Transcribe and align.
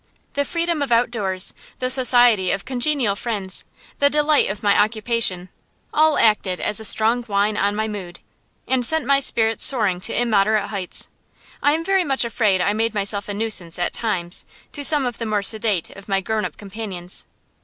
The 0.33 0.45
freedom 0.45 0.81
of 0.81 0.91
outdoors, 0.91 1.53
the 1.77 1.91
society 1.91 2.49
of 2.49 2.65
congenial 2.65 3.15
friends, 3.15 3.63
the 3.99 4.09
delight 4.09 4.49
of 4.49 4.63
my 4.63 4.75
occupation 4.81 5.49
all 5.93 6.17
acted 6.17 6.59
as 6.59 6.79
a 6.79 6.85
strong 6.85 7.23
wine 7.27 7.55
on 7.55 7.75
my 7.75 7.87
mood, 7.87 8.17
and 8.67 8.83
sent 8.83 9.05
my 9.05 9.19
spirits 9.19 9.63
soaring 9.63 10.01
to 10.01 10.19
immoderate 10.19 10.69
heights 10.69 11.07
I 11.61 11.73
am 11.73 11.85
very 11.85 12.03
much 12.03 12.25
afraid 12.25 12.61
I 12.61 12.73
made 12.73 12.95
myself 12.95 13.29
a 13.29 13.33
nuisance, 13.35 13.77
at 13.77 13.93
times, 13.93 14.43
to 14.71 14.83
some 14.83 15.05
of 15.05 15.19
the 15.19 15.25
more 15.27 15.43
sedate 15.43 15.91
of 15.91 16.09
my 16.09 16.19
grown 16.19 16.45
up 16.45 16.57
companions. 16.57 17.23